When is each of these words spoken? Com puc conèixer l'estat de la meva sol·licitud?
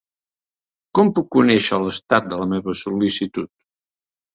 Com 1.01 1.11
puc 1.21 1.29
conèixer 1.37 1.81
l'estat 1.85 2.29
de 2.33 2.43
la 2.43 2.51
meva 2.59 2.79
sol·licitud? 2.85 3.59